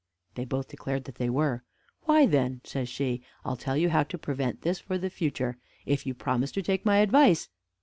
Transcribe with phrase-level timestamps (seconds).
[0.33, 1.61] They both declared that they were.
[2.05, 6.07] "Why, then," says she, "I'll tell you how to prevent this for the future, if
[6.07, 7.49] you promise to take my advice."